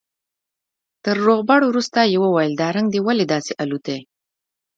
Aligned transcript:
تر 1.05 1.15
روغبړ 1.25 1.59
وروسته 1.67 1.99
يې 2.11 2.17
وويل 2.23 2.53
دا 2.61 2.67
رنگ 2.75 2.87
دې 2.93 2.99
ولې 3.07 3.25
داسې 3.33 3.51
الوتى. 3.63 3.97